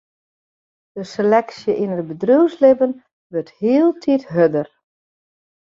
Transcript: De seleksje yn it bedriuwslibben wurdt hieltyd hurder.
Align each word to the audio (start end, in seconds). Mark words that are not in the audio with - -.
De 0.95 1.03
seleksje 1.13 1.71
yn 1.83 1.95
it 1.99 2.07
bedriuwslibben 2.09 2.93
wurdt 3.31 3.55
hieltyd 3.59 4.23
hurder. 4.31 4.69